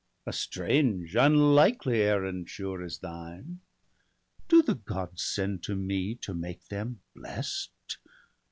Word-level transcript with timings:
A 0.25 0.33
strange 0.33 1.15
unlikely 1.15 2.01
errand, 2.01 2.49
sure, 2.49 2.81
is 2.81 2.97
thine. 2.97 3.59
Do 4.47 4.63
the 4.63 4.73
Gods 4.73 5.21
send 5.21 5.61
to 5.65 5.75
me 5.75 6.15
to 6.21 6.33
make 6.33 6.69
them 6.69 7.01
blest? 7.15 7.69